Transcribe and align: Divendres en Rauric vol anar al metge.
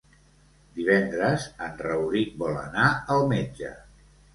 Divendres 0.79 1.47
en 1.67 1.77
Rauric 1.85 2.35
vol 2.43 2.61
anar 2.67 2.91
al 3.19 3.27
metge. 3.39 3.77